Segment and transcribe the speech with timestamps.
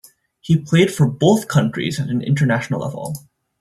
[0.39, 3.13] He played for both Countries at International level.